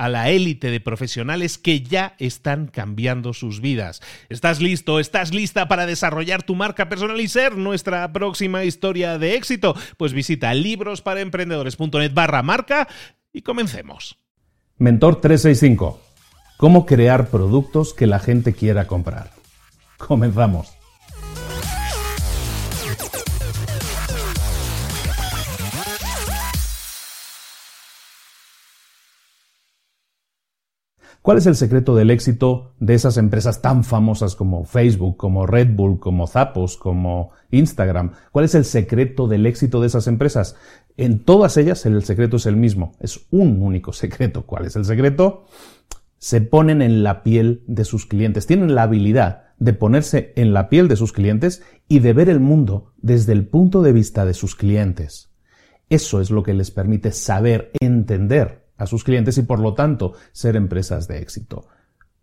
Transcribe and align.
a 0.00 0.08
la 0.08 0.30
élite 0.30 0.70
de 0.70 0.80
profesionales 0.80 1.58
que 1.58 1.82
ya 1.82 2.14
están 2.18 2.68
cambiando 2.68 3.34
sus 3.34 3.60
vidas. 3.60 4.00
¿Estás 4.30 4.62
listo? 4.62 4.98
¿Estás 4.98 5.34
lista 5.34 5.68
para 5.68 5.84
desarrollar 5.84 6.42
tu 6.42 6.54
marca 6.54 6.88
personal 6.88 7.20
y 7.20 7.28
ser 7.28 7.58
nuestra 7.58 8.10
próxima 8.10 8.64
historia 8.64 9.18
de 9.18 9.34
éxito? 9.34 9.76
Pues 9.98 10.14
visita 10.14 10.54
librosparaemprendedores.net 10.54 12.14
barra 12.14 12.42
marca 12.42 12.88
y 13.30 13.42
comencemos. 13.42 14.16
Mentor 14.78 15.20
365. 15.20 16.00
¿Cómo 16.56 16.86
crear 16.86 17.28
productos 17.28 17.92
que 17.92 18.06
la 18.06 18.20
gente 18.20 18.54
quiera 18.54 18.86
comprar? 18.86 19.32
Comenzamos. 19.98 20.79
¿Cuál 31.30 31.38
es 31.38 31.46
el 31.46 31.54
secreto 31.54 31.94
del 31.94 32.10
éxito 32.10 32.74
de 32.80 32.94
esas 32.94 33.16
empresas 33.16 33.62
tan 33.62 33.84
famosas 33.84 34.34
como 34.34 34.64
Facebook, 34.64 35.16
como 35.16 35.46
Red 35.46 35.76
Bull, 35.76 36.00
como 36.00 36.26
Zappos, 36.26 36.76
como 36.76 37.30
Instagram? 37.52 38.14
¿Cuál 38.32 38.46
es 38.46 38.56
el 38.56 38.64
secreto 38.64 39.28
del 39.28 39.46
éxito 39.46 39.80
de 39.80 39.86
esas 39.86 40.08
empresas? 40.08 40.56
En 40.96 41.24
todas 41.24 41.56
ellas 41.56 41.86
el 41.86 42.02
secreto 42.02 42.38
es 42.38 42.46
el 42.46 42.56
mismo, 42.56 42.96
es 42.98 43.28
un 43.30 43.62
único 43.62 43.92
secreto. 43.92 44.44
¿Cuál 44.44 44.64
es 44.64 44.74
el 44.74 44.84
secreto? 44.84 45.44
Se 46.18 46.40
ponen 46.40 46.82
en 46.82 47.04
la 47.04 47.22
piel 47.22 47.62
de 47.68 47.84
sus 47.84 48.06
clientes, 48.06 48.48
tienen 48.48 48.74
la 48.74 48.82
habilidad 48.82 49.54
de 49.60 49.72
ponerse 49.72 50.32
en 50.34 50.52
la 50.52 50.68
piel 50.68 50.88
de 50.88 50.96
sus 50.96 51.12
clientes 51.12 51.62
y 51.86 52.00
de 52.00 52.12
ver 52.12 52.28
el 52.28 52.40
mundo 52.40 52.92
desde 52.96 53.34
el 53.34 53.46
punto 53.46 53.82
de 53.82 53.92
vista 53.92 54.24
de 54.24 54.34
sus 54.34 54.56
clientes. 54.56 55.30
Eso 55.90 56.20
es 56.20 56.32
lo 56.32 56.42
que 56.42 56.54
les 56.54 56.72
permite 56.72 57.12
saber, 57.12 57.70
entender 57.78 58.64
a 58.80 58.86
sus 58.86 59.04
clientes 59.04 59.38
y 59.38 59.42
por 59.42 59.60
lo 59.60 59.74
tanto 59.74 60.14
ser 60.32 60.56
empresas 60.56 61.06
de 61.06 61.18
éxito. 61.18 61.66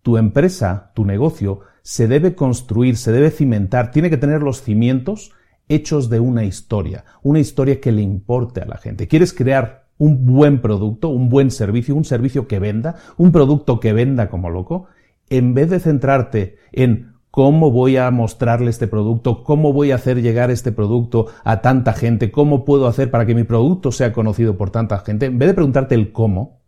Tu 0.01 0.17
empresa, 0.17 0.91
tu 0.95 1.05
negocio, 1.05 1.61
se 1.83 2.07
debe 2.07 2.35
construir, 2.35 2.97
se 2.97 3.11
debe 3.11 3.29
cimentar, 3.29 3.91
tiene 3.91 4.09
que 4.09 4.17
tener 4.17 4.41
los 4.41 4.61
cimientos 4.63 5.31
hechos 5.69 6.09
de 6.09 6.19
una 6.19 6.45
historia, 6.45 7.05
una 7.21 7.39
historia 7.39 7.79
que 7.79 7.91
le 7.91 8.01
importe 8.01 8.61
a 8.61 8.65
la 8.65 8.77
gente. 8.77 9.07
¿Quieres 9.07 9.33
crear 9.33 9.87
un 9.97 10.25
buen 10.25 10.61
producto, 10.61 11.09
un 11.09 11.29
buen 11.29 11.51
servicio, 11.51 11.95
un 11.95 12.05
servicio 12.05 12.47
que 12.47 12.59
venda, 12.59 12.95
un 13.17 13.31
producto 13.31 13.79
que 13.79 13.93
venda 13.93 14.29
como 14.29 14.49
loco? 14.49 14.87
En 15.29 15.53
vez 15.53 15.69
de 15.69 15.79
centrarte 15.79 16.57
en 16.71 17.16
cómo 17.37 17.69
voy 17.69 17.97
a 17.97 18.09
mostrarle 18.09 18.71
este 18.71 18.87
producto, 18.87 19.43
cómo 19.43 19.71
voy 19.71 19.91
a 19.91 19.95
hacer 19.97 20.23
llegar 20.23 20.49
este 20.49 20.71
producto 20.71 21.27
a 21.43 21.61
tanta 21.61 21.93
gente, 21.93 22.31
cómo 22.31 22.65
puedo 22.65 22.87
hacer 22.87 23.11
para 23.11 23.27
que 23.27 23.35
mi 23.35 23.43
producto 23.43 23.91
sea 23.91 24.11
conocido 24.11 24.57
por 24.57 24.71
tanta 24.71 24.97
gente, 24.97 25.27
en 25.27 25.37
vez 25.37 25.49
de 25.49 25.53
preguntarte 25.53 25.93
el 25.93 26.11
cómo, 26.11 26.61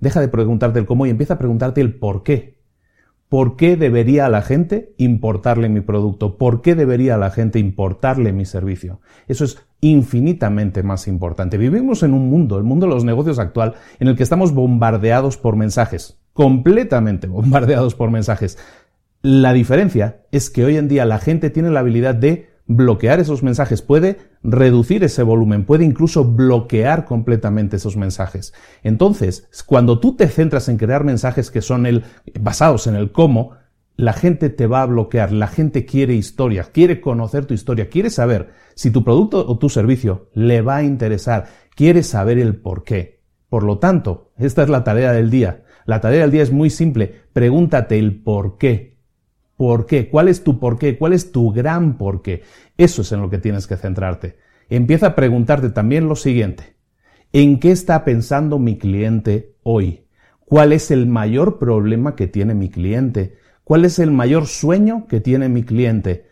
deja 0.00 0.22
de 0.22 0.28
preguntarte 0.28 0.78
el 0.78 0.86
cómo 0.86 1.04
y 1.04 1.10
empieza 1.10 1.34
a 1.34 1.38
preguntarte 1.38 1.82
el 1.82 1.96
por 1.96 2.22
qué. 2.22 2.58
¿Por 3.28 3.56
qué 3.56 3.76
debería 3.76 4.30
la 4.30 4.40
gente 4.40 4.94
importarle 4.96 5.68
mi 5.68 5.82
producto? 5.82 6.38
¿Por 6.38 6.62
qué 6.62 6.74
debería 6.74 7.18
la 7.18 7.30
gente 7.30 7.58
importarle 7.58 8.32
mi 8.32 8.46
servicio? 8.46 9.02
Eso 9.28 9.44
es 9.44 9.58
infinitamente 9.82 10.82
más 10.82 11.06
importante. 11.06 11.58
Vivimos 11.58 12.02
en 12.02 12.14
un 12.14 12.30
mundo, 12.30 12.56
el 12.56 12.64
mundo 12.64 12.86
de 12.86 12.94
los 12.94 13.04
negocios 13.04 13.38
actual, 13.38 13.74
en 13.98 14.08
el 14.08 14.16
que 14.16 14.22
estamos 14.22 14.54
bombardeados 14.54 15.36
por 15.36 15.56
mensajes, 15.56 16.18
completamente 16.32 17.26
bombardeados 17.26 17.94
por 17.94 18.10
mensajes. 18.10 18.56
La 19.24 19.54
diferencia 19.54 20.20
es 20.32 20.50
que 20.50 20.66
hoy 20.66 20.76
en 20.76 20.86
día 20.86 21.06
la 21.06 21.18
gente 21.18 21.48
tiene 21.48 21.70
la 21.70 21.80
habilidad 21.80 22.14
de 22.14 22.50
bloquear 22.66 23.20
esos 23.20 23.42
mensajes, 23.42 23.80
puede 23.80 24.18
reducir 24.42 25.02
ese 25.02 25.22
volumen, 25.22 25.64
puede 25.64 25.82
incluso 25.82 26.26
bloquear 26.26 27.06
completamente 27.06 27.76
esos 27.76 27.96
mensajes. 27.96 28.52
Entonces, 28.82 29.48
cuando 29.64 29.98
tú 29.98 30.14
te 30.14 30.28
centras 30.28 30.68
en 30.68 30.76
crear 30.76 31.04
mensajes 31.04 31.50
que 31.50 31.62
son 31.62 31.86
el, 31.86 32.04
basados 32.38 32.86
en 32.86 32.96
el 32.96 33.12
cómo, 33.12 33.52
la 33.96 34.12
gente 34.12 34.50
te 34.50 34.66
va 34.66 34.82
a 34.82 34.86
bloquear, 34.86 35.32
la 35.32 35.46
gente 35.46 35.86
quiere 35.86 36.12
historia, 36.12 36.64
quiere 36.64 37.00
conocer 37.00 37.46
tu 37.46 37.54
historia, 37.54 37.88
quiere 37.88 38.10
saber 38.10 38.50
si 38.74 38.90
tu 38.90 39.04
producto 39.04 39.46
o 39.48 39.56
tu 39.56 39.70
servicio 39.70 40.28
le 40.34 40.60
va 40.60 40.76
a 40.76 40.82
interesar, 40.82 41.46
quiere 41.74 42.02
saber 42.02 42.38
el 42.38 42.56
por 42.56 42.84
qué. 42.84 43.22
Por 43.48 43.62
lo 43.62 43.78
tanto, 43.78 44.32
esta 44.36 44.64
es 44.64 44.68
la 44.68 44.84
tarea 44.84 45.12
del 45.12 45.30
día. 45.30 45.64
La 45.86 46.02
tarea 46.02 46.20
del 46.20 46.30
día 46.30 46.42
es 46.42 46.52
muy 46.52 46.68
simple, 46.68 47.22
pregúntate 47.32 47.98
el 47.98 48.22
por 48.22 48.58
qué 48.58 48.93
¿Por 49.56 49.86
qué? 49.86 50.08
¿Cuál 50.08 50.28
es 50.28 50.42
tu 50.42 50.58
por 50.58 50.78
qué? 50.78 50.98
¿Cuál 50.98 51.12
es 51.12 51.32
tu 51.32 51.52
gran 51.52 51.96
por 51.96 52.22
qué? 52.22 52.42
Eso 52.76 53.02
es 53.02 53.12
en 53.12 53.20
lo 53.20 53.30
que 53.30 53.38
tienes 53.38 53.66
que 53.66 53.76
centrarte. 53.76 54.36
Empieza 54.68 55.08
a 55.08 55.14
preguntarte 55.14 55.70
también 55.70 56.08
lo 56.08 56.16
siguiente. 56.16 56.76
¿En 57.32 57.60
qué 57.60 57.70
está 57.70 58.04
pensando 58.04 58.58
mi 58.58 58.78
cliente 58.78 59.56
hoy? 59.62 60.06
¿Cuál 60.44 60.72
es 60.72 60.90
el 60.90 61.06
mayor 61.06 61.58
problema 61.58 62.16
que 62.16 62.26
tiene 62.26 62.54
mi 62.54 62.68
cliente? 62.68 63.36
¿Cuál 63.64 63.84
es 63.84 63.98
el 63.98 64.10
mayor 64.10 64.46
sueño 64.46 65.06
que 65.08 65.20
tiene 65.20 65.48
mi 65.48 65.62
cliente? 65.62 66.28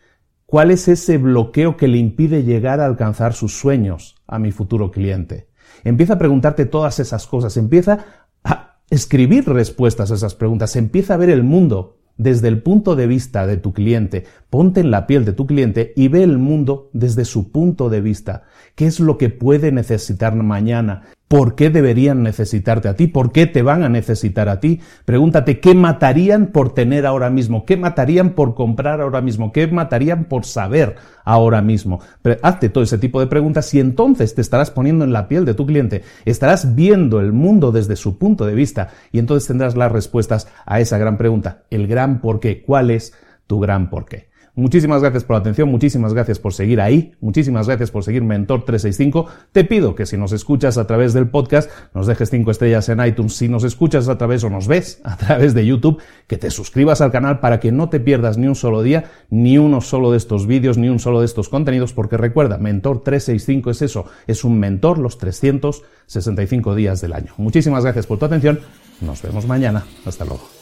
¿Cuál 0.47 0.71
es 0.71 0.87
ese 0.89 1.17
bloqueo 1.17 1.77
que 1.77 1.89
le 1.89 1.99
impide 1.99 2.45
llegar 2.45 2.81
a 2.81 2.87
alcanzar 2.87 3.33
sus 3.33 3.59
sueños 3.59 4.17
a 4.27 4.39
mi 4.39 4.53
futuro 4.53 4.91
cliente? 4.91 5.49
Empieza 5.83 6.15
a 6.15 6.19
preguntarte 6.19 6.67
todas 6.67 7.01
esas 7.01 7.27
cosas, 7.27 7.57
empieza 7.57 8.05
a 8.45 8.81
escribir 8.91 9.49
respuestas 9.49 10.11
a 10.11 10.15
esas 10.15 10.35
preguntas, 10.35 10.77
empieza 10.77 11.15
a 11.15 11.17
ver 11.17 11.31
el 11.31 11.43
mundo 11.43 12.02
desde 12.17 12.49
el 12.49 12.63
punto 12.63 12.97
de 12.97 13.07
vista 13.07 13.47
de 13.47 13.57
tu 13.57 13.73
cliente, 13.73 14.25
ponte 14.51 14.81
en 14.81 14.91
la 14.91 15.07
piel 15.07 15.25
de 15.25 15.33
tu 15.33 15.47
cliente 15.47 15.93
y 15.97 16.09
ve 16.09 16.23
el 16.23 16.39
mundo 16.39 16.91
desde 16.93 17.25
su 17.25 17.51
punto 17.51 17.91
de 17.91 18.01
vista. 18.01 18.45
¿Qué 18.75 18.87
es 18.87 19.01
lo 19.01 19.19
que 19.19 19.29
puede 19.29 19.73
necesitar 19.73 20.35
mañana? 20.35 21.03
¿Por 21.33 21.55
qué 21.55 21.71
deberían 21.71 22.23
necesitarte 22.23 22.89
a 22.89 22.95
ti? 22.95 23.07
¿Por 23.07 23.33
qué 23.33 23.47
te 23.47 23.63
van 23.63 23.83
a 23.85 23.89
necesitar 23.89 24.51
a 24.51 24.61
ti? 24.61 24.83
Pregúntate 25.07 25.61
qué 25.61 25.75
matarían 25.75 26.49
por 26.49 26.75
tener 26.75 27.07
ahora 27.07 27.31
mismo, 27.31 27.65
qué 27.65 27.79
matarían 27.79 28.35
por 28.35 28.55
comprar 28.55 29.01
ahora 29.01 29.23
mismo, 29.23 29.51
qué 29.51 29.67
matarían 29.67 30.27
por 30.27 30.45
saber 30.45 30.97
ahora 31.25 31.63
mismo. 31.63 32.01
hazte 32.43 32.69
todo 32.69 32.85
ese 32.85 32.99
tipo 32.99 33.19
de 33.19 33.29
preguntas 33.29 33.73
y 33.73 33.81
entonces 33.81 34.35
te 34.35 34.43
estarás 34.43 34.71
poniendo 34.71 35.07
en 35.07 35.15
la 35.15 35.27
piel 35.27 35.47
de 35.47 35.55
tu 35.55 35.65
cliente, 35.65 36.03
estarás 36.27 36.75
viendo 36.75 37.19
el 37.19 37.33
mundo 37.33 37.73
desde 37.73 37.97
su 37.97 38.19
punto 38.19 38.45
de 38.45 38.55
vista 38.55 38.91
y 39.11 39.19
entonces 39.19 39.49
tendrás 39.49 39.75
las 39.75 39.91
respuestas 39.91 40.49
a 40.67 40.81
esa 40.81 40.99
gran 40.99 41.17
pregunta, 41.17 41.63
el 41.71 41.87
gran 41.87 42.21
por 42.21 42.41
qué, 42.41 42.63
cuál 42.63 42.91
es 42.91 43.15
tu 43.47 43.59
gran 43.59 43.89
por 43.89 44.05
qué. 44.05 44.32
Muchísimas 44.55 45.01
gracias 45.01 45.25
por 45.25 45.37
la 45.37 45.41
atención, 45.41 45.71
muchísimas 45.71 46.13
gracias 46.13 46.39
por 46.39 46.53
seguir 46.53 46.83
ahí, 46.83 47.15
muchísimas 47.21 47.67
gracias 47.69 47.91
por 47.91 48.05
seguir 48.05 48.23
Mentor 48.23 48.67
365. 48.67 49.27
Te 49.51 49.65
pido 49.65 49.95
que 49.95 50.05
si 50.05 50.19
nos 50.19 50.33
escuchas 50.33 50.77
a 50.77 50.87
través 50.87 51.15
del 51.15 51.31
podcast, 51.31 51.71
nos 51.95 52.07
dejes 52.07 52.29
cinco 52.29 52.51
estrellas 52.51 52.87
en 52.91 53.03
iTunes. 53.03 53.35
Si 53.35 53.49
nos 53.49 53.65
escuchas 53.65 54.09
a 54.09 54.19
través 54.19 54.45
o 54.45 54.51
nos 54.51 54.69
ves 54.69 55.01
a 55.05 55.17
través 55.17 55.55
de 55.55 55.65
YouTube, 55.65 56.03
que 56.27 56.37
te 56.37 56.51
suscribas 56.51 57.01
al 57.01 57.11
canal 57.11 57.41
para 57.41 57.61
que 57.61 57.73
no 57.73 57.89
te 57.89 57.99
pierdas 57.99 58.37
ni 58.37 58.47
un 58.47 58.55
solo 58.55 58.83
día, 58.83 59.05
ni 59.31 59.57
uno 59.57 59.81
solo 59.81 60.11
de 60.11 60.19
estos 60.19 60.47
vídeos, 60.47 60.77
ni 60.77 60.91
un 60.91 60.99
solo 60.99 61.21
de 61.21 61.27
estos 61.27 61.49
contenidos, 61.49 61.95
porque 61.95 62.19
recuerda, 62.19 62.59
Mentor 62.59 63.03
365 63.03 63.71
es 63.71 63.81
eso, 63.81 64.05
es 64.27 64.45
un 64.45 64.59
mentor 64.59 64.99
los 64.99 65.17
365 65.17 66.75
días 66.75 67.01
del 67.01 67.15
año. 67.15 67.33
Muchísimas 67.39 67.85
gracias 67.85 68.07
por 68.07 68.19
tu 68.19 68.27
atención. 68.27 68.61
Nos 69.01 69.23
vemos 69.23 69.47
mañana. 69.47 69.83
Hasta 70.05 70.27
luego. 70.27 70.62